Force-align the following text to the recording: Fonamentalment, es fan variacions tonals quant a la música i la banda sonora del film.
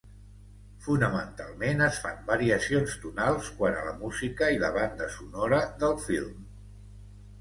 Fonamentalment, 0.85 1.83
es 1.87 1.99
fan 2.05 2.23
variacions 2.31 2.95
tonals 3.03 3.51
quant 3.59 3.77
a 3.83 3.85
la 3.91 3.95
música 4.01 4.49
i 4.57 4.59
la 4.65 4.73
banda 4.81 5.11
sonora 5.21 5.61
del 5.85 5.95
film. 6.09 6.45